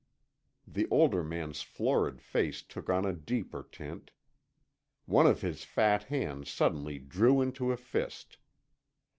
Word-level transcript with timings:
The 0.67 0.87
older 0.89 1.23
man's 1.23 1.61
florid 1.61 2.23
face 2.23 2.63
took 2.63 2.89
on 2.89 3.05
a 3.05 3.13
deeper 3.13 3.61
tint. 3.71 4.09
One 5.05 5.27
of 5.27 5.41
his 5.41 5.63
fat 5.63 6.05
hands 6.05 6.49
suddenly 6.49 6.97
drew 6.97 7.39
into 7.39 7.71
a 7.71 7.77
fist. 7.77 8.39